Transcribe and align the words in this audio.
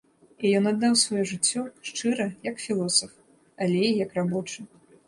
І 0.47 0.53
ён 0.59 0.63
аддаў 0.71 0.95
сваё 1.01 1.25
жыццё, 1.33 1.63
шчыра, 1.91 2.27
як 2.51 2.55
філосаф, 2.67 3.13
але 3.69 3.79
і 3.93 3.97
як 4.05 4.21
рабочы. 4.23 4.71